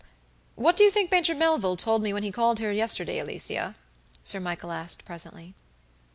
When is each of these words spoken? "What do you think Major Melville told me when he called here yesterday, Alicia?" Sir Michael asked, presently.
"What 0.55 0.75
do 0.75 0.83
you 0.83 0.89
think 0.89 1.11
Major 1.11 1.35
Melville 1.35 1.75
told 1.77 2.01
me 2.01 2.11
when 2.11 2.23
he 2.23 2.31
called 2.31 2.57
here 2.57 2.71
yesterday, 2.71 3.19
Alicia?" 3.19 3.75
Sir 4.23 4.39
Michael 4.39 4.71
asked, 4.71 5.05
presently. 5.05 5.53